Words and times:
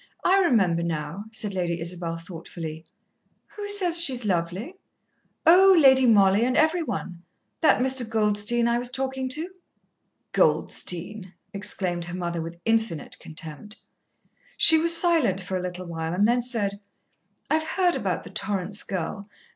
I 0.25 0.39
remember 0.39 0.81
now," 0.81 1.25
said 1.31 1.53
Lady 1.53 1.79
Isabel 1.79 2.17
thoughtfully. 2.17 2.87
"Who 3.55 3.69
says 3.69 4.01
she 4.01 4.13
is 4.13 4.25
lovely?" 4.25 4.77
"Oh, 5.45 5.77
Lady 5.79 6.07
Mollie 6.07 6.43
and 6.43 6.57
every 6.57 6.81
one. 6.81 7.21
That 7.59 7.83
Mr. 7.83 8.09
Goldstein 8.09 8.67
I 8.67 8.79
was 8.79 8.89
talking 8.89 9.29
to." 9.29 9.47
"Goldstein!" 10.31 11.33
exclaimed 11.53 12.05
her 12.05 12.15
mother 12.15 12.41
with 12.41 12.57
infinite 12.65 13.19
contempt. 13.19 13.77
She 14.57 14.79
was 14.79 14.97
silent 14.97 15.39
for 15.39 15.55
a 15.55 15.61
little 15.61 15.85
while 15.85 16.15
and 16.15 16.27
then 16.27 16.41
said, 16.41 16.79
"I've 17.51 17.63
heard 17.77 17.95
about 17.95 18.23
the 18.23 18.31
Torrance 18.31 18.81
girl. 18.81 19.27